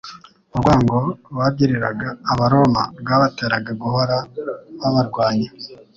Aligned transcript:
Urwango 0.53 0.97
bagiriraga 1.37 2.09
abaroma 2.31 2.81
rwabateraga 2.99 3.71
guhora 3.81 4.17
babarwanya. 4.79 5.49